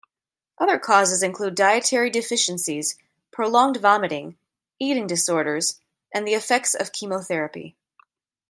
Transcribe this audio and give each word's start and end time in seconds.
Other 0.57 0.79
causes 0.79 1.21
include 1.21 1.53
dietary 1.53 2.09
deficiencies, 2.09 2.97
prolonged 3.29 3.77
vomiting, 3.77 4.35
eating 4.79 5.05
disorders, 5.05 5.79
and 6.11 6.27
the 6.27 6.33
effects 6.33 6.73
of 6.73 6.91
chemotherapy. 6.91 7.75